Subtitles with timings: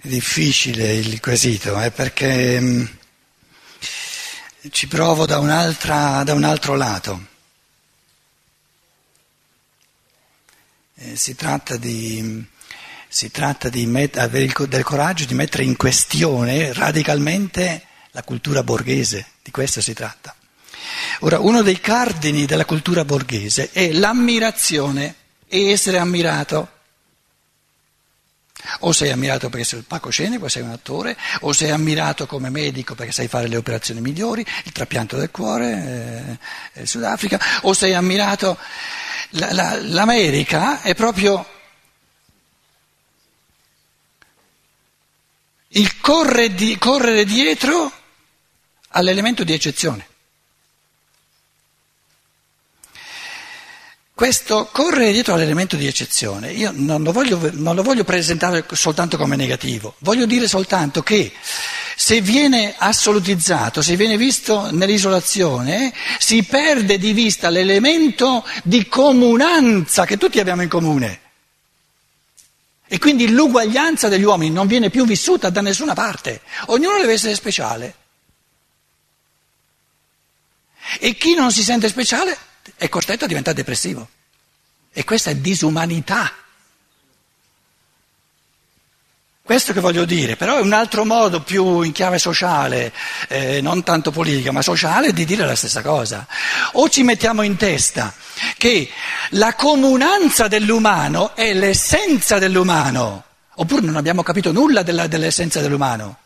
[0.00, 2.98] Difficile il quesito, eh, perché mh,
[4.70, 7.26] ci provo da, da un altro lato.
[10.94, 12.44] Eh, si tratta di,
[13.08, 19.26] si tratta met- avere il, del coraggio di mettere in questione radicalmente la cultura borghese,
[19.42, 20.32] di questo si tratta.
[21.20, 25.14] Ora, uno dei cardini della cultura borghese è l'ammirazione
[25.48, 26.76] e essere ammirato.
[28.80, 32.94] O sei ammirato perché sei il palcoscenico, sei un attore, o sei ammirato come medico
[32.94, 36.38] perché sai fare le operazioni migliori, il trapianto del cuore,
[36.74, 38.58] eh, il Sudafrica, o sei ammirato.
[39.32, 41.46] La, la, L'America è proprio
[45.68, 47.92] il correre, di, correre dietro
[48.90, 50.07] all'elemento di eccezione.
[54.18, 59.16] Questo correre dietro all'elemento di eccezione, io non lo, voglio, non lo, voglio, presentare soltanto
[59.16, 61.32] come negativo, voglio dire soltanto che
[61.94, 70.16] se viene assolutizzato, se viene visto nell'isolazione, si perde di vista l'elemento di comunanza che
[70.16, 71.20] tutti abbiamo in comune.
[72.88, 77.36] E quindi l'uguaglianza degli uomini non viene più vissuta da nessuna parte, ognuno deve essere
[77.36, 77.94] speciale.
[80.98, 84.08] E chi non si sente speciale è costretto a diventare depressivo.
[84.92, 86.32] E questa è disumanità.
[89.42, 92.92] Questo che voglio dire, però è un altro modo più in chiave sociale,
[93.28, 96.26] eh, non tanto politica, ma sociale, di dire la stessa cosa.
[96.72, 98.12] O ci mettiamo in testa
[98.58, 98.90] che
[99.30, 106.18] la comunanza dell'umano è l'essenza dell'umano, oppure non abbiamo capito nulla della, dell'essenza dell'umano.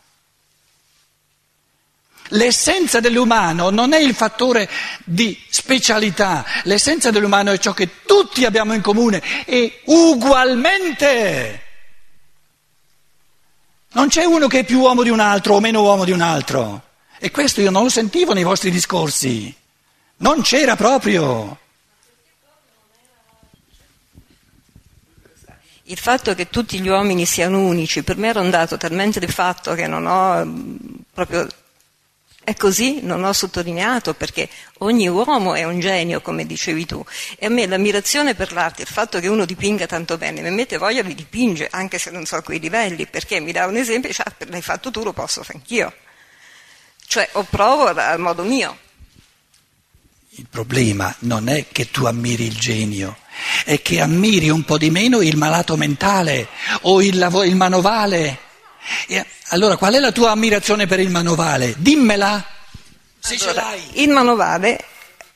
[2.34, 4.68] L'essenza dell'umano non è il fattore
[5.04, 11.62] di specialità, l'essenza dell'umano è ciò che tutti abbiamo in comune e ugualmente.
[13.92, 16.22] Non c'è uno che è più uomo di un altro o meno uomo di un
[16.22, 16.82] altro.
[17.18, 19.54] E questo io non lo sentivo nei vostri discorsi.
[20.16, 21.58] Non c'era proprio.
[25.84, 29.26] Il fatto che tutti gli uomini siano unici per me era un dato talmente di
[29.26, 30.76] fatto che non ho mm,
[31.12, 31.46] proprio
[32.44, 34.48] è così, non ho sottolineato perché
[34.78, 37.04] ogni uomo è un genio, come dicevi tu,
[37.38, 40.76] e a me l'ammirazione per l'arte, il fatto che uno dipinga tanto bene, mi mette
[40.76, 44.08] voglia di dipingere, anche se non so a quei livelli, perché mi dà un esempio
[44.08, 45.92] e dice, ah, l'hai fatto tu, lo posso fare anch'io.
[47.06, 48.78] Cioè, o provo al modo mio.
[50.36, 53.18] Il problema non è che tu ammiri il genio,
[53.64, 56.48] è che ammiri un po' di meno il malato mentale
[56.82, 58.38] o il, lav- il manovale.
[59.06, 61.74] E allora qual è la tua ammirazione per il manovale?
[61.78, 62.44] Dimmela,
[63.18, 64.02] se allora, ce l'hai.
[64.02, 64.84] Il manovale,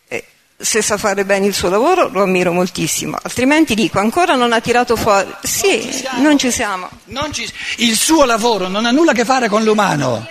[0.09, 0.25] eh,
[0.57, 4.61] se sa fare bene il suo lavoro, lo ammiro moltissimo, altrimenti dico ancora non ha
[4.61, 5.33] tirato fuori.
[5.43, 6.89] Sì, non ci siamo.
[7.07, 7.49] Non ci...
[7.77, 10.27] Il suo lavoro non ha nulla a che fare con l'umano.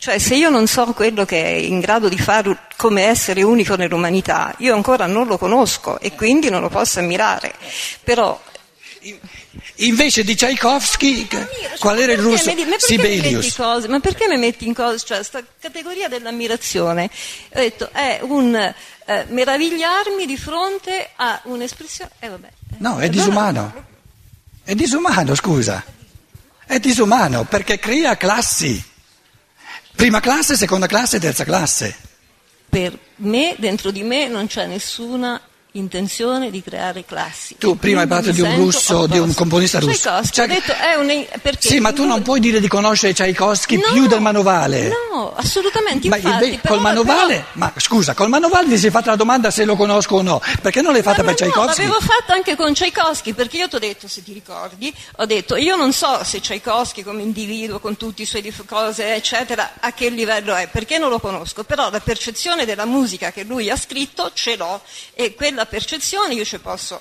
[0.00, 3.74] Cioè, se io non so quello che è in grado di fare come essere unico
[3.74, 7.52] nell'umanità, io ancora non lo conosco e quindi non lo posso ammirare.
[8.04, 8.40] Però
[9.76, 11.28] Invece di Tchaikovsky,
[11.78, 12.52] qual era il russo?
[12.52, 13.54] Mi, Sibelius.
[13.54, 15.04] Cose, ma perché mi metti in cose?
[15.04, 17.10] Cioè, questa categoria dell'ammirazione,
[17.54, 22.10] ho detto, è un eh, meravigliarmi di fronte a un'espressione.
[22.18, 22.48] Eh, vabbè.
[22.78, 23.86] No, è disumano.
[24.64, 25.82] È disumano, scusa.
[26.66, 28.84] È disumano perché crea classi.
[29.94, 31.96] Prima classe, seconda classe, terza classe.
[32.68, 35.40] Per me, dentro di me, non c'è nessuna
[35.72, 37.56] intenzione di creare classi.
[37.58, 39.92] Tu prima hai parlato di un russo, di un componista russo.
[39.92, 41.26] Tchaikovsky, cioè, detto, è un,
[41.58, 44.88] sì, ma tu non puoi dire di conoscere Tchaikovsky no, più del manovale.
[45.12, 46.08] No, assolutamente.
[46.08, 47.46] Ma infatti, col manovale, però...
[47.52, 50.40] ma scusa, col manovale ti sei fatta la domanda se lo conosco o no.
[50.62, 51.82] Perché non l'hai fatta ma per no, Tchaikovsky?
[51.82, 55.26] No, l'avevo fatta anche con Tchaikovsky, perché io ti ho detto, se ti ricordi, ho
[55.26, 59.92] detto, io non so se Tchaikovsky come individuo, con tutte le sue cose, eccetera, a
[59.92, 63.76] che livello è, perché non lo conosco, però la percezione della musica che lui ha
[63.76, 64.80] scritto ce l'ho
[65.14, 67.00] e quella percezione io ci posso...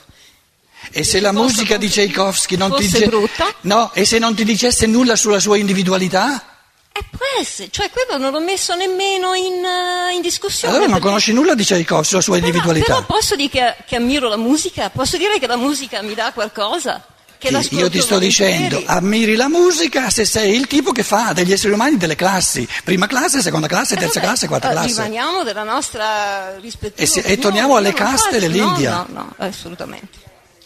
[0.91, 3.07] E se la musica di Tchaikovsky non ti, dice...
[3.07, 3.51] brutta?
[3.61, 6.57] no, e se non ti dicesse nulla sulla sua individualità?
[6.91, 10.75] Eh, può essere, cioè quello non l'ho messo nemmeno in, uh, in discussione.
[10.75, 12.93] Allora non conosci nulla di Tchaikovsky, sulla sua però, individualità.
[12.93, 14.89] Però posso dire che, che ammiro la musica?
[14.91, 17.03] Posso dire che la musica mi dà qualcosa?
[17.39, 21.51] Sì, io ti sto dicendo, ammiri la musica se sei il tipo che fa degli
[21.51, 25.03] esseri umani delle classi, prima classe, seconda classe, eh, terza eh, classe, quarta classe.
[25.03, 27.03] Rimaniamo della nostra rispettiva.
[27.03, 28.91] E, se, e torniamo alle caste dell'India.
[28.91, 30.17] No, no, no, assolutamente.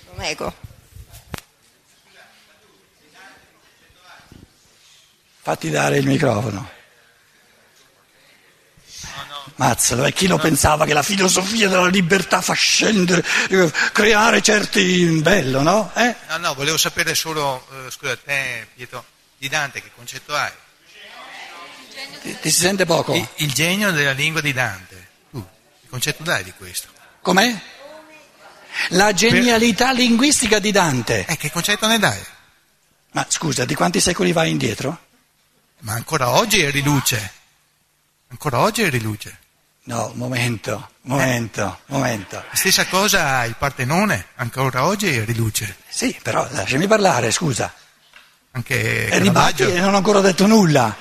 [0.07, 0.53] Lo nego.
[5.41, 6.79] Fatti dare il microfono.
[9.61, 15.05] Mazzalo, e chi lo pensava che la filosofia della libertà fa scendere, eh, creare certi...
[15.21, 15.91] bello, no?
[15.93, 16.15] Eh?
[16.29, 19.05] No, no, volevo sapere solo, eh, scusa, te Pietro,
[19.37, 20.51] di Dante che concetto hai?
[22.23, 23.13] Ti, ti si sente poco?
[23.13, 25.45] Il, il, genio della lingua di Dante, tu,
[25.79, 26.87] che concetto dai di questo?
[27.21, 27.61] Com'è?
[28.89, 29.97] La genialità per...
[29.97, 31.23] linguistica di Dante.
[31.27, 32.19] Eh, che concetto ne dai?
[33.11, 35.05] Ma scusa, di quanti secoli vai indietro?
[35.81, 37.33] Ma ancora oggi è riluce.
[38.29, 39.37] Ancora oggi è riluce.
[39.83, 41.91] No, momento, momento, eh.
[41.91, 42.43] momento.
[42.53, 45.77] Stessa cosa il Partenone, ancora oggi è riluce.
[45.89, 47.73] Sì, però lasciami parlare, scusa.
[48.51, 50.95] Anche e ribatti e non ho ancora detto nulla.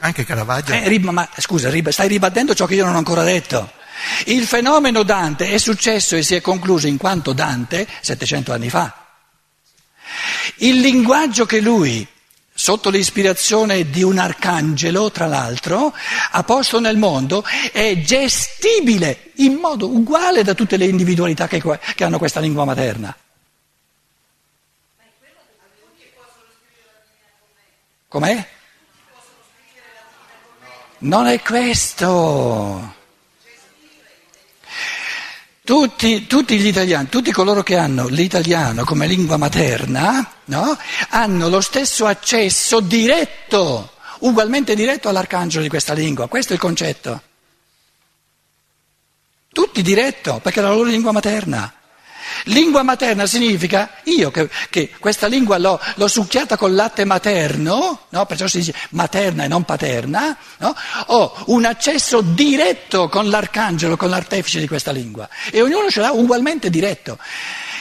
[0.00, 0.72] Anche Caravaggio.
[0.72, 3.72] Eh, rib- ma scusa, rib- stai ribattendo ciò che io non ho ancora detto.
[4.26, 9.06] Il fenomeno Dante è successo e si è concluso in quanto Dante, 700 anni fa.
[10.56, 12.06] Il linguaggio che lui
[12.60, 15.94] sotto l'ispirazione di un arcangelo, tra l'altro,
[16.32, 17.42] ha posto nel mondo,
[17.72, 21.62] è gestibile in modo uguale da tutte le individualità che,
[21.94, 23.16] che hanno questa lingua materna.
[28.08, 28.48] Com'è?
[30.98, 32.94] Non è questo.
[35.70, 40.76] Tutti, tutti, gli italiani, tutti coloro che hanno l'italiano come lingua materna, no?
[41.10, 46.26] hanno lo stesso accesso diretto, ugualmente diretto all'arcangelo di questa lingua.
[46.26, 47.22] Questo è il concetto.
[49.52, 51.72] Tutti diretto, perché è la loro lingua materna.
[52.44, 58.26] Lingua materna significa io che, che questa lingua l'ho, l'ho, succhiata col latte materno, no?
[58.26, 60.74] perciò si dice materna e non paterna, no?
[61.06, 66.12] ho un accesso diretto con l'arcangelo, con l'artefice di questa lingua e ognuno ce l'ha
[66.12, 67.18] ugualmente diretto.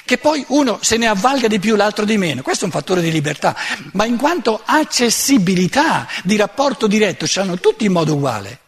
[0.06, 3.02] Che poi uno se ne avvalga di più, l'altro di meno, questo è un fattore
[3.02, 3.56] di libertà,
[3.94, 8.59] ma in quanto accessibilità di rapporto diretto ce l'hanno tutti in modo uguale.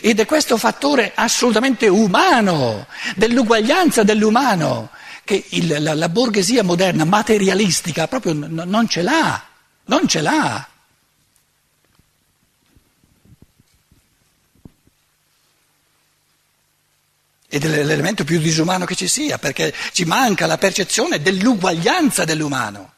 [0.00, 2.86] Ed è questo fattore assolutamente umano,
[3.16, 4.90] dell'uguaglianza dell'umano,
[5.24, 9.42] che il, la, la, borghesia moderna, materialistica, proprio n- non ce l'ha,
[9.86, 10.68] non ce l'ha.
[17.52, 22.92] Ed è l'elemento più disumano che ci sia, perché ci manca la percezione dell'uguaglianza dell'umano.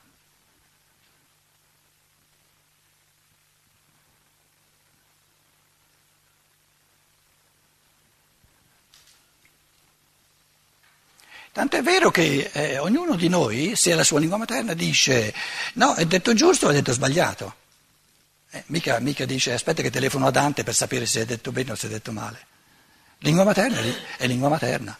[11.53, 15.35] Tanto è vero che eh, ognuno di noi, se è la sua lingua materna, dice
[15.75, 17.57] no, è detto giusto o è detto sbagliato.
[18.51, 21.73] Eh, mica, mica, dice aspetta che telefono a Dante per sapere se è detto bene
[21.73, 22.47] o se è detto male.
[23.19, 23.79] Lingua materna
[24.17, 24.99] è lingua materna.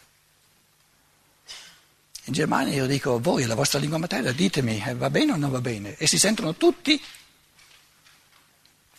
[2.25, 5.49] In Germania io dico voi, la vostra lingua materna, ditemi eh, va bene o non
[5.49, 5.97] va bene.
[5.97, 7.01] E si sentono tutti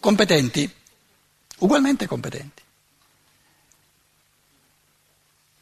[0.00, 0.68] competenti,
[1.58, 2.62] ugualmente competenti.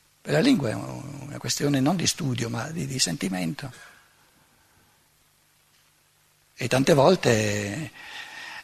[0.09, 3.73] Per la lingua è una questione non di studio, ma di, di sentimento.
[6.55, 7.91] E tante volte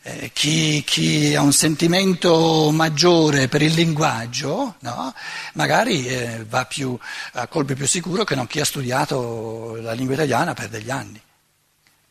[0.02, 5.12] eh, chi, chi, ha un sentimento maggiore per il linguaggio, no?
[5.54, 6.96] magari eh, va più,
[7.32, 11.20] a colpi più sicuro che non chi ha studiato la lingua italiana per degli anni.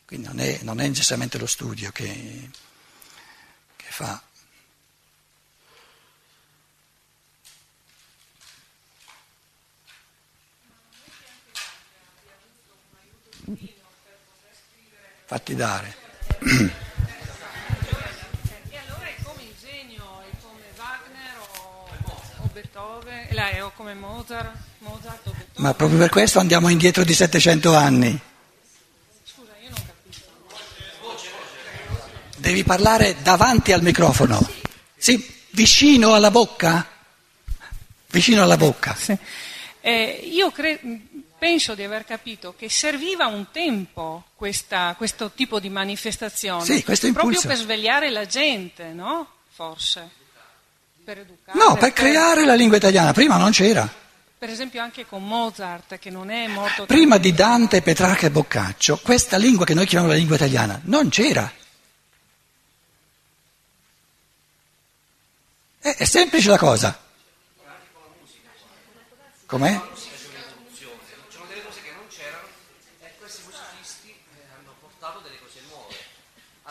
[0.05, 2.49] Quindi non è, non è necessariamente lo studio che,
[3.75, 4.21] che fa.
[15.25, 15.95] Fatti dare.
[18.69, 21.87] E allora è come il genio, è come Wagner o,
[22.43, 25.63] o Beethoven, o come Mozart, Mozart o Beethoven.
[25.63, 28.19] Ma proprio per questo andiamo indietro di 700 anni.
[29.23, 30.25] Scusa, io non capisco.
[32.37, 34.39] Devi parlare davanti al microfono.
[34.95, 36.87] Sì, vicino alla bocca.
[38.09, 38.95] Vicino alla bocca.
[38.95, 39.17] Sì.
[39.81, 40.79] Eh, io credo
[41.37, 47.39] penso di aver capito che serviva un tempo questa, questo tipo di manifestazione, sì, proprio
[47.41, 49.27] per svegliare la gente, no?
[49.49, 50.09] Forse.
[51.03, 51.57] Per educare.
[51.57, 54.05] No, per, per creare la lingua italiana, prima non c'era.
[54.39, 56.85] Per esempio anche con Mozart, che non è morto...
[56.85, 61.09] Prima di Dante, Petrarca e Boccaccio, questa lingua che noi chiamiamo la lingua italiana non
[61.09, 61.51] c'era.
[65.79, 66.99] È, è semplice la cosa.
[69.47, 69.81] Com'è?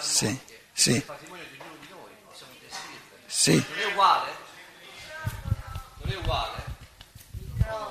[0.07, 0.39] Sì,
[0.73, 0.93] sì.
[0.93, 3.17] Il patrimonio di ognuno di noi, possiamo intestirlo.
[3.27, 3.55] Sì.
[3.55, 4.31] Non è uguale?
[6.03, 6.65] Non è uguale?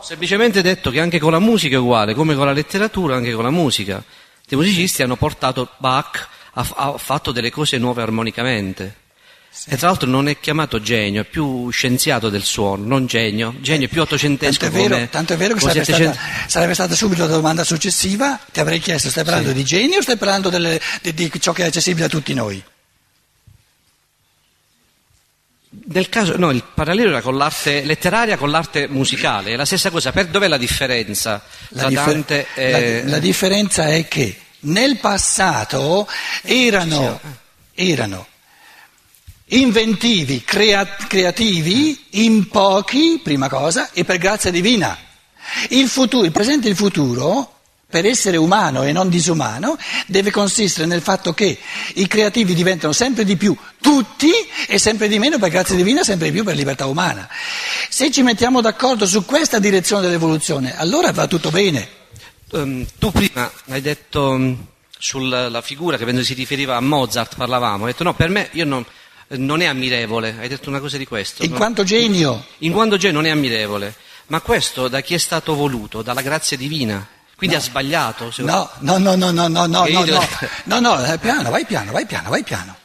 [0.02, 3.44] Semplicemente detto che anche con la musica è uguale, come con la letteratura, anche con
[3.44, 4.04] la musica.
[4.48, 9.04] I musicisti hanno portato Bach, ha, ha fatto delle cose nuove armonicamente.
[9.68, 13.56] E tra l'altro non è chiamato genio, è più scienziato del suono, non genio.
[13.62, 14.60] Genio è più ottocentesco.
[14.60, 17.28] Tanto è vero, come- tanto è vero che sarebbe settecento- stata, sarebbe stata subito la
[17.34, 19.56] domanda successiva, ti avrei chiesto, stai parlando Sì.
[19.56, 22.64] di genio o stai parlando delle- di, di ciò che è accessibile a tutti noi?
[25.88, 29.90] Nel caso, no, il parallelo era con l'arte letteraria, con l'arte musicale, è la stessa
[29.90, 30.12] cosa.
[30.12, 33.04] Per, dov'è la differenza La, tra differ- Dante e...
[33.04, 36.08] la- la differenza è che nel passato
[36.44, 37.20] erano,
[37.74, 38.28] erano
[39.48, 44.98] inventivi, crea- creativi in pochi, prima cosa, e per grazia divina.
[45.70, 47.52] Il, futuro, il presente e il futuro,
[47.88, 51.58] per essere umano e non disumano, deve consistere nel fatto che
[51.94, 54.32] i creativi diventano sempre di più tutti
[54.68, 57.30] e sempre di meno per grazia divina, sempre di più per libertà umana.
[57.90, 61.88] Se ci mettiamo d'accordo su questa direzione dell'evoluzione, allora va tutto bene.
[62.52, 64.66] Ehm, tu prima hai detto um,
[64.98, 68.50] sulla la figura che penso si riferiva a Mozart, parlavamo, hai detto no, per me
[68.54, 68.86] io non,
[69.28, 71.44] non è ammirevole, hai detto una cosa di questo.
[71.44, 71.58] In no?
[71.58, 73.94] quanto genio, In quanto genio non è ammirevole,
[74.28, 76.02] ma questo da chi è stato voluto?
[76.02, 77.08] Dalla grazia divina.
[77.36, 78.32] Quindi ha sbagliato.
[78.38, 80.28] no, no, no, no, no, no, no, no, no,
[80.66, 82.76] no, no, eh, piano, vai piano, vai piano, vai piano.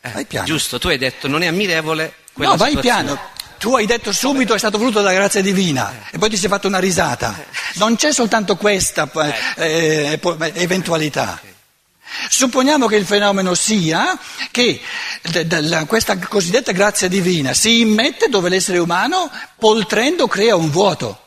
[0.00, 0.46] Eh, Vai piano.
[0.46, 3.04] Giusto, tu hai detto non è ammirevole quella No, vai situazione.
[3.04, 3.20] piano.
[3.58, 6.68] Tu hai detto subito è stato voluto dalla grazia divina e poi ti sei fatto
[6.68, 7.36] una risata.
[7.74, 9.10] Non c'è soltanto questa
[9.56, 11.40] eh, eh, eventualità.
[12.30, 14.18] Supponiamo che il fenomeno sia
[14.50, 14.80] che
[15.86, 21.26] questa cosiddetta grazia divina si immette dove l'essere umano, poltrendo, crea un vuoto.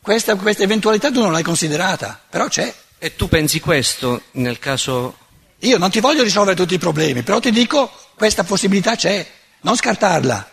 [0.00, 2.72] Questa, questa eventualità tu non l'hai considerata, però c'è.
[2.98, 5.18] E tu pensi questo nel caso...
[5.60, 9.26] Io non ti voglio risolvere tutti i problemi, però ti dico questa possibilità c'è,
[9.62, 10.50] non scartarla.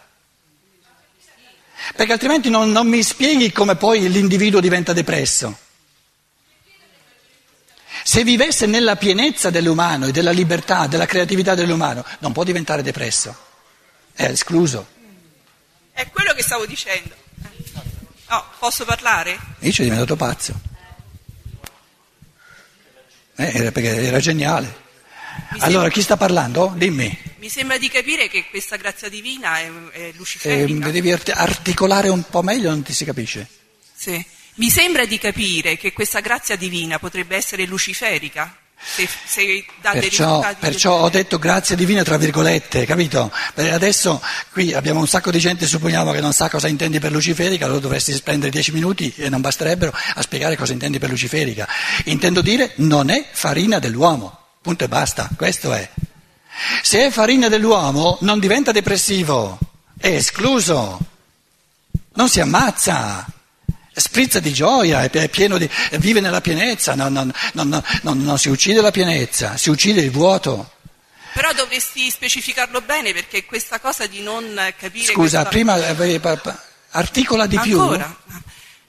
[1.96, 5.58] Perché altrimenti non, non mi spieghi come poi l'individuo diventa depresso.
[8.04, 13.36] Se vivesse nella pienezza dell'umano e della libertà, della creatività dell'umano, non può diventare depresso.
[14.14, 14.88] È escluso.
[15.92, 17.16] È quello che stavo dicendo.
[18.30, 19.38] No, posso parlare?
[19.60, 20.60] Io ci è diventato pazzo.
[23.36, 24.82] Eh, era perché era geniale.
[25.54, 26.74] Mi Allora, chi sta parlando?
[26.76, 27.18] Dimmi.
[27.38, 30.90] Mi sembra di capire che questa grazia divina è, è Eh, luciferica.
[30.92, 33.48] devi art- articolare un po' meglio, non ti si capisce.
[33.96, 34.24] Sì.
[34.56, 40.02] Mi sembra di capire che questa grazia divina potrebbe essere luciferica, se, se dà dei
[40.02, 40.56] Perciò, risultati.
[40.60, 43.32] perciò ho detto grazia divina tra virgolette, capito?
[43.56, 47.12] Perché adesso qui abbiamo un sacco di gente, supponiamo che non sa cosa intendi per
[47.12, 51.68] luciferica, allora dovresti spendere dieci minuti e non basterebbero a spiegare cosa intendi per luciferica.
[52.06, 55.90] Intendo dire non è farina dell'uomo, punto e basta, questo è.
[56.84, 59.58] Se è farina dell'uomo non diventa depressivo,
[59.98, 61.00] è escluso,
[62.14, 63.26] non si ammazza.
[63.96, 65.70] Sprizza di gioia, è pieno di,
[66.00, 67.84] vive nella pienezza, non, non- non-
[68.24, 70.72] non- si uccide la pienezza, si uccide il vuoto.
[71.34, 75.06] Però dovresti specificarlo bene perché questa cosa di non capire...
[75.14, 76.20] Scusa, questa- prima eh,
[76.92, 77.80] articola di più.
[77.80, 78.16] Ancora?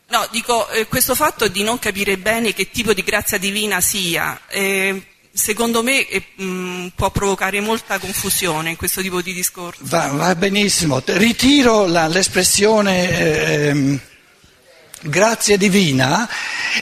[0.09, 4.39] No, dico, eh, questo fatto di non capire bene che tipo di grazia divina sia,
[4.49, 9.81] eh, secondo me eh, mh, può provocare molta confusione in questo tipo di discorso.
[9.85, 13.09] Va, va benissimo, ritiro la- l'espressione
[13.69, 14.01] ehm,
[15.05, 16.29] grazia divina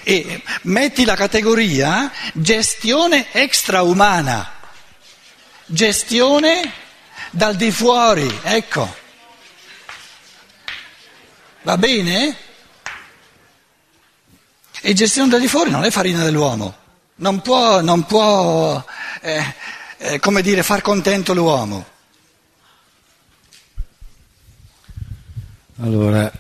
[0.03, 4.53] e metti la categoria gestione extraumana,
[5.67, 6.73] gestione
[7.31, 9.01] dal di fuori, ecco.
[11.63, 12.37] Va bene?
[14.81, 16.77] E gestione dal di fuori non è farina dell'uomo,
[17.17, 18.85] non può, non può
[19.21, 19.55] eh,
[19.99, 21.91] eh, come dire, far contento l'uomo.
[25.81, 26.31] Allora,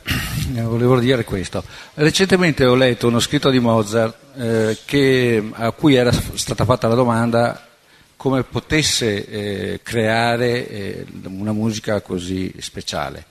[0.54, 1.64] eh, volevo dire questo.
[1.94, 6.94] Recentemente ho letto uno scritto di Mozart eh, che- a cui era stata fatta la
[6.94, 7.66] domanda
[8.16, 13.24] come potesse eh, creare eh, una musica così speciale.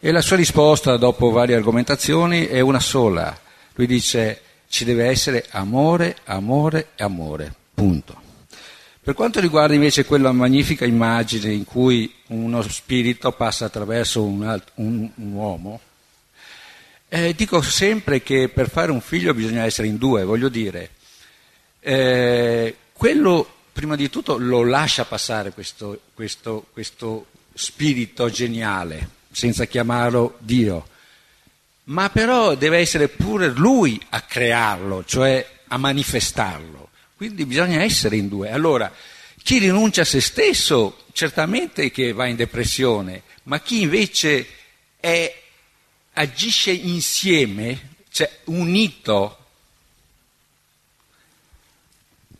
[0.00, 3.36] E la sua risposta, dopo varie argomentazioni, è una sola.
[3.74, 7.52] Lui dice ci deve essere amore, amore e amore.
[7.74, 8.21] Punto.
[9.04, 14.70] Per quanto riguarda invece quella magnifica immagine in cui uno spirito passa attraverso un, alt-
[14.74, 15.80] un- un uomo,
[17.08, 20.90] eh, dico sempre che per fare un figlio bisogna essere in due, voglio dire,
[21.80, 30.36] eh, quello prima di tutto lo lascia passare questo, questo- questo spirito geniale, senza chiamarlo
[30.38, 30.86] Dio,
[31.84, 36.90] ma però deve essere pure lui a crearlo, cioè a manifestarlo.
[37.22, 38.50] Quindi bisogna essere in due.
[38.50, 38.92] Allora,
[39.44, 44.44] chi rinuncia a se stesso certamente che va in depressione, ma chi invece
[44.98, 45.40] è-
[46.14, 49.38] agisce insieme, cioè unito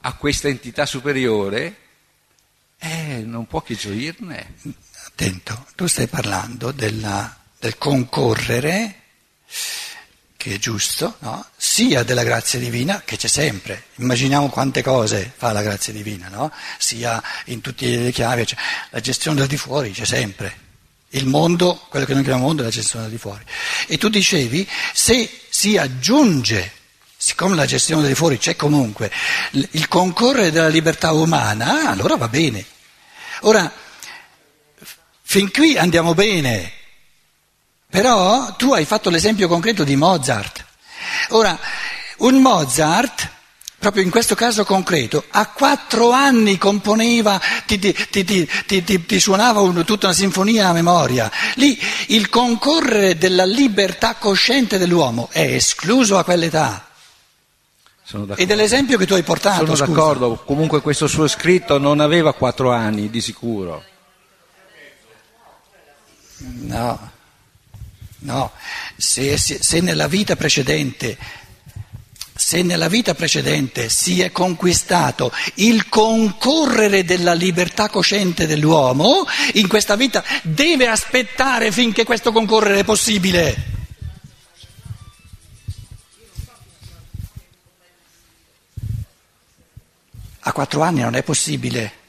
[0.01, 1.77] a questa entità superiore,
[2.85, 4.55] Eh, non può che gioirne.
[5.07, 9.03] Attento, tu stai parlando della, del concorrere,
[10.43, 11.47] che è giusto, no?
[11.57, 13.85] sia della grazia divina, che c'è sempre.
[13.99, 16.51] Immaginiamo quante cose fa la grazia divina, no?
[16.79, 18.59] sia in tutte le chiavi, cioè,
[18.91, 20.59] la gestione del di fuori c'è sempre.
[21.11, 23.45] Il mondo, quello che noi chiamiamo mondo, è la gestione del di fuori.
[23.87, 26.73] E tu dicevi, se si aggiunge
[27.17, 29.13] siccome la gestione del di fuori c'è comunque,
[29.53, 32.67] il concorrere della libertà umana, allora va bene.
[33.43, 33.73] Ora,
[35.23, 36.73] fin qui andiamo bene,
[37.93, 40.65] però tu hai fatto l'esempio concreto di Mozart.
[41.29, 41.59] Ora,
[42.19, 43.29] un Mozart,
[43.79, 49.85] proprio in questo caso concreto, a quattro anni componeva, ti, ti, ti, ti suonava un,
[49.85, 51.31] tutta una sinfonia a memoria.
[51.57, 56.87] Lì il concorrere della libertà cosciente dell'uomo è escluso a quell'età.
[58.37, 59.67] E dell'esempio che tu hai portato.
[59.67, 59.85] Sono scusa.
[59.85, 63.85] d'accordo, comunque questo suo scritto non aveva quattro anni di sicuro.
[66.39, 67.12] No,
[68.23, 68.53] no,
[68.97, 70.07] se, se, se, nella
[72.35, 79.97] se nella vita precedente si è conquistato il concorrere della libertà cosciente dell'uomo, in questa
[79.97, 83.71] vita deve aspettare finché questo concorrere è possibile.
[90.45, 92.01] A quattro anni non è possibile.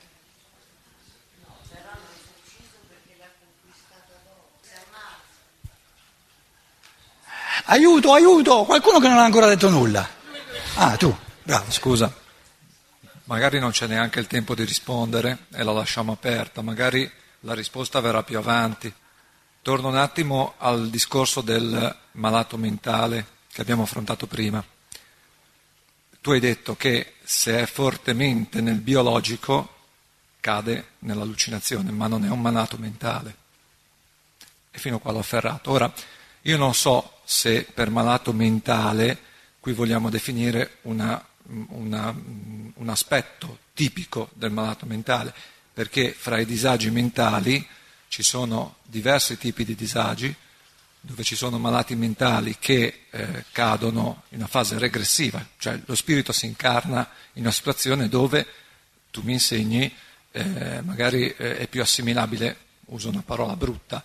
[7.74, 10.08] Aiuto, aiuto, qualcuno che non ha ancora detto nulla.
[10.75, 11.12] Ah, tu,
[11.42, 11.72] bravo.
[11.72, 12.15] Scusa,
[13.24, 18.00] magari non c'è neanche il tempo di rispondere e la lasciamo aperta, magari la risposta
[18.00, 18.94] verrà più avanti.
[19.63, 24.63] Torno un attimo al discorso del malato mentale che abbiamo affrontato prima.
[26.22, 29.77] Tu hai detto che se è fortemente nel biologico
[30.39, 33.36] cade nell'allucinazione, ma non è un malato mentale.
[34.70, 35.72] E fino a qua l'ho afferrato.
[35.72, 35.92] Ora,
[36.43, 39.17] io non so se per malato mentale
[39.59, 41.25] qui vogliamo definire una,
[41.69, 45.34] una, un aspetto tipico del malato mentale,
[45.73, 47.65] perché fra i disagi mentali
[48.10, 50.36] ci sono diversi tipi di disagi,
[50.99, 56.34] dove ci sono malati mentali che eh, cadono in una fase regressiva, cioè lo spirito
[56.34, 58.45] si incarna in una situazione dove
[59.12, 59.93] tu mi insegni,
[60.32, 64.03] eh, magari eh, è più assimilabile, uso una parola brutta,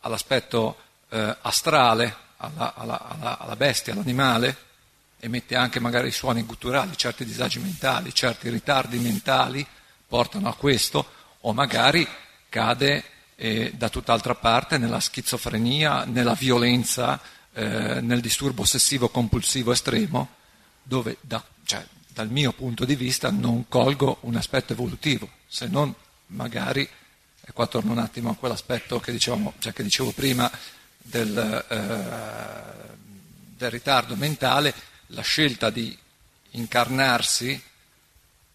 [0.00, 0.78] all'aspetto
[1.14, 4.56] eh, astrale, alla, alla, alla, alla bestia, all'animale,
[5.20, 9.64] e mette anche magari suoni gutturali, certi disagi mentali, certi ritardi mentali
[10.06, 11.06] portano a questo,
[11.40, 12.06] o magari
[12.48, 13.04] cade
[13.36, 17.20] e da tutt'altra parte nella schizofrenia, nella violenza,
[17.52, 20.28] eh, nel disturbo ossessivo compulsivo estremo,
[20.82, 25.94] dove da, cioè, dal mio punto di vista non colgo un aspetto evolutivo, se non
[26.28, 26.82] magari,
[27.46, 30.50] e qua torno un attimo a quell'aspetto che, dicevamo, cioè che dicevo prima
[31.04, 32.94] del, eh,
[33.56, 34.74] del ritardo mentale,
[35.08, 35.96] la scelta di
[36.52, 37.62] incarnarsi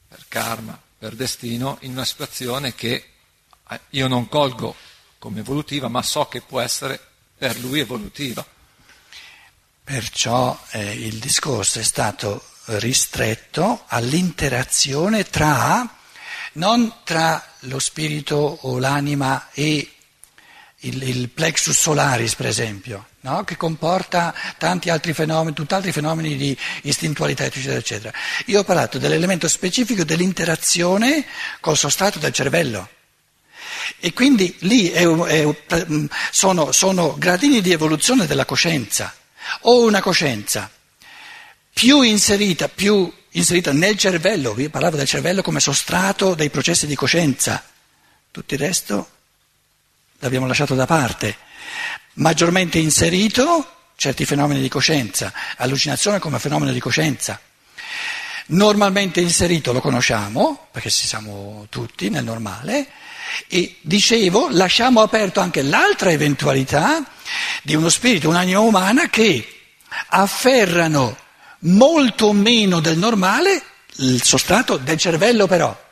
[0.08, 3.12] per karma, per destino, in una situazione che
[3.70, 4.76] eh, io non colgo
[5.20, 7.00] come evolutiva, ma so che può essere
[7.38, 8.46] per lui evolutiva.
[9.84, 15.88] Perciò eh, il discorso è stato ristretto all'interazione tra,
[16.54, 19.94] non tra lo spirito o l'anima e
[20.82, 23.44] il, il plexus solaris, per esempio, no?
[23.44, 28.14] che comporta tanti altri fenomeni, tutt'altri fenomeni di istintualità, eccetera, eccetera.
[28.46, 31.26] Io ho parlato dell'elemento specifico dell'interazione
[31.60, 32.88] col sostrato del cervello.
[34.00, 35.56] E quindi lì è, è,
[36.32, 39.14] sono, sono gradini di evoluzione della coscienza.
[39.62, 40.70] O una coscienza
[41.74, 46.96] più inserita, più inserita nel cervello, io parlavo del cervello come sostrato dei processi di
[46.96, 47.64] coscienza,
[48.32, 49.10] tutto il resto
[50.20, 51.38] l'abbiamo lasciato da parte,
[52.16, 57.40] maggiormente inserito certi fenomeni di coscienza, allucinazione come fenomeno di coscienza.
[58.48, 62.88] Normalmente inserito lo conosciamo, perché ci siamo tutti nel normale,
[63.48, 67.04] e dicevo, lasciamo aperto anche l'altra eventualità
[67.62, 69.48] di uno spirito, un'anima umana che
[70.08, 71.16] afferrano
[71.60, 73.62] molto meno del normale
[73.98, 75.88] il sostrato del cervello però.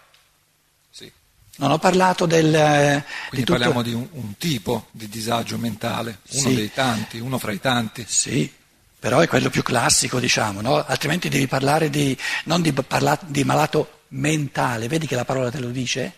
[1.57, 2.51] Non ho parlato del...
[2.51, 3.51] Quindi di tutto...
[3.51, 6.55] parliamo di un, un, tipo di disagio mentale, uno Sì.
[6.55, 8.05] dei tanti, uno fra i tanti.
[8.07, 8.51] Sì,
[8.99, 10.83] però è quello più classico, diciamo, no?
[10.85, 15.59] altrimenti devi parlare di, non di, parla, di malato mentale, vedi che la parola te
[15.59, 16.13] lo dice?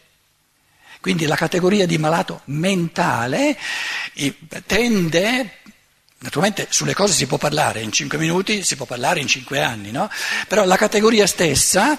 [1.01, 3.57] Quindi la categoria di malato mentale
[4.13, 5.59] eh, tende,
[6.21, 9.91] Naturalmente sulle cose si può parlare in cinque minuti, si può parlare in cinque anni,
[9.91, 10.09] no?
[10.49, 11.97] Però la categoria stessa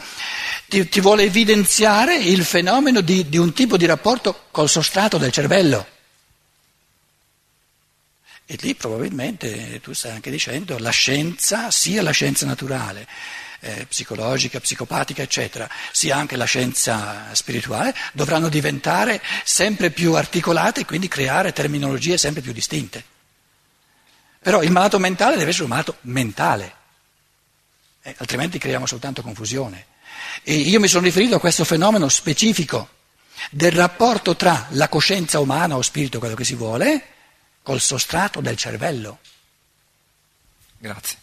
[0.69, 5.33] ti, ti vuole evidenziare il fenomeno di, di un tipo di rapporto col sostrato del
[5.33, 5.87] cervello.
[8.45, 13.07] E lì probabilmente tu stai anche dicendo la scienza, sia la scienza naturale,
[13.61, 20.85] eh, psicologica, psicopatica, eccetera, sia anche la scienza spirituale, dovranno diventare sempre più articolate e
[20.85, 23.10] quindi creare terminologie sempre più distinte.
[24.43, 26.75] Però il malato mentale deve essere un malato mentale,
[28.03, 29.87] eh, altrimenti creiamo soltanto confusione.
[30.43, 32.89] E io mi sono riferito a questo fenomeno specifico
[33.51, 37.07] del rapporto tra la coscienza umana o spirito, quello che si vuole,
[37.63, 39.19] col sostrato del cervello.
[40.79, 41.19] Grazie.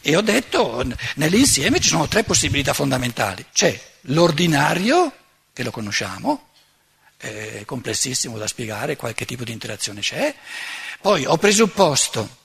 [0.00, 0.84] E ho detto,
[1.16, 3.44] nell'insieme ci sono tre possibilità fondamentali.
[3.52, 5.12] C'è l'ordinario,
[5.52, 6.50] che lo conosciamo,
[7.16, 10.34] è complessissimo da spiegare, qualche tipo di interazione c'è.
[11.00, 12.36] Poi ho presupposto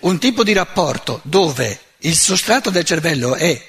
[0.00, 3.68] un tipo di rapporto dove il sostrato del cervello è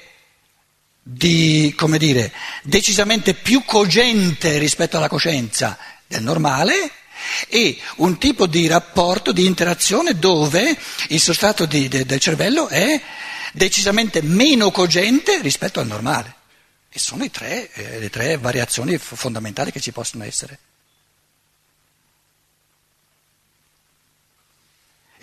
[1.02, 5.76] di, come dire, decisamente più cogente rispetto alla coscienza
[6.06, 6.92] del normale
[7.48, 10.78] e un tipo di rapporto, di interazione dove
[11.08, 13.00] il sostrato di, de, del cervello è
[13.52, 16.36] decisamente meno cogente rispetto al normale.
[16.88, 20.58] E sono tre, eh, le tre variazioni fondamentali che ci possono essere.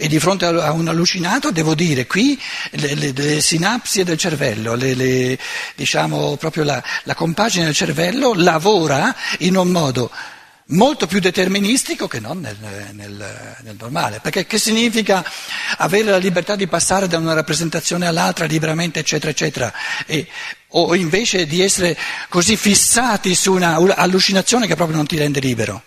[0.02, 2.40] E di fronte a un allucinato devo dire qui
[2.72, 5.38] le, le, le sinapsi del cervello, le,
[5.76, 10.10] diciamo proprio la, la compagine del cervello lavora in un modo
[10.68, 12.56] molto più deterministico che non nel,
[12.94, 14.22] nel, nel, normale.
[14.22, 15.22] Perché che significa
[15.80, 19.74] avere la libertà di passare da una rappresentazione all'altra liberamente, eccetera, eccetera,
[20.06, 20.28] e,
[20.70, 21.98] o invece di essere
[22.30, 25.84] così fissati su un'allucinazione che proprio non ti rende libero?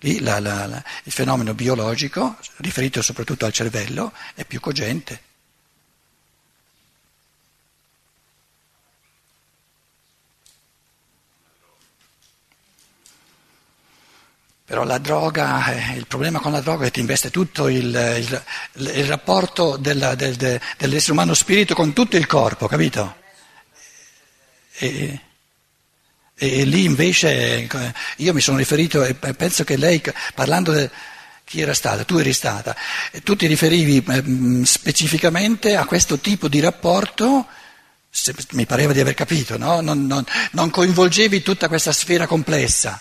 [0.00, 5.22] Lì la, la, la, il fenomeno biologico, riferito soprattutto al cervello, è più cogente.
[14.66, 17.84] Però la droga, eh, il problema con la droga è che ti investe tutto il,
[17.84, 23.16] il, il rapporto della, del, de, dell'essere umano spirito con tutto il corpo, capito?
[24.78, 25.20] E,
[26.38, 27.66] e, lì invece
[28.16, 30.02] io mi sono riferito e penso che lei,
[30.34, 30.88] parlando di
[31.44, 32.76] chi era stata, tu eri stata,
[33.22, 37.46] tu ti riferivi eh, specificamente a questo tipo di rapporto,
[38.10, 39.80] se, mi pareva di aver capito, no?
[39.80, 43.00] non, non, non coinvolgevi tutta questa sfera complessa.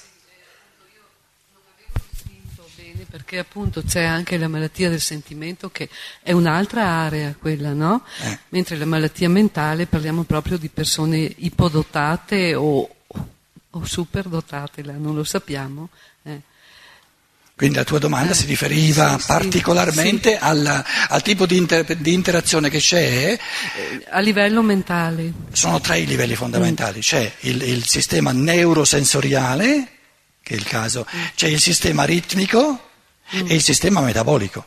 [3.15, 5.89] perché appunto c'è anche la malattia del sentimento che
[6.21, 8.03] è un'altra area quella, no?
[8.21, 8.39] Eh.
[8.49, 12.94] Mentre la malattia mentale parliamo proprio di persone ipodotate o,
[13.75, 15.89] o superdotate, non lo sappiamo.
[16.23, 16.41] Eh.
[17.55, 20.37] Quindi la tua domanda eh, si riferiva sì, particolarmente sì.
[20.39, 23.37] Al, al, tipo di, inter, di, interazione che c'è.
[24.09, 25.31] A livello mentale.
[25.51, 26.97] Sono tre i livelli fondamentali.
[26.97, 27.01] Mm.
[27.01, 29.87] C'è il, il, sistema neurosensoriale,
[30.41, 31.23] che è il caso, mm.
[31.35, 32.89] c'è il sistema ritmico,
[33.35, 33.45] mm.
[33.47, 34.65] e il sistema metabolico.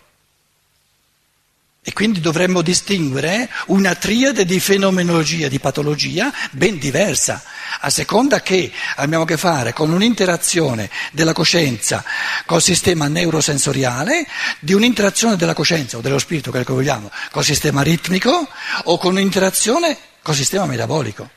[1.89, 7.43] E quindi dovremmo distinguere una triade di fenomenologia, di patologia ben diversa,
[7.81, 12.05] a seconda che abbiamo a che fare con un'interazione della coscienza
[12.45, 14.27] col sistema neurosensoriale,
[14.61, 18.47] di un'interazione della coscienza o dello spirito, quello che vogliamo, col sistema ritmico
[18.85, 21.31] o con un'interazione col sistema metabolico.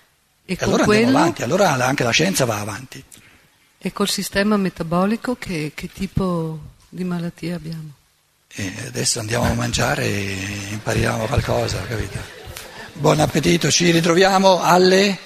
[0.43, 0.99] E, e allora quello...
[0.99, 3.01] andiamo avanti, allora anche la scienza va avanti.
[3.77, 6.59] E col sistema metabolico che, che tipo
[6.89, 7.99] di malattie abbiamo.
[8.53, 12.19] E adesso andiamo a mangiare e impariamo qualcosa, capito?
[12.93, 15.17] Buon appetito, ci ritroviamo alle,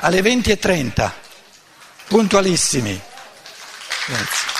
[0.00, 1.10] alle 20.30,
[2.06, 3.00] puntualissimi.
[4.06, 4.55] Grazie.